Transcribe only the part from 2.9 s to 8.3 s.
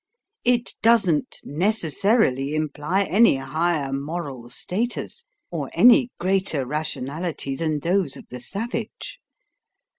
any higher moral status or any greater rationality than those of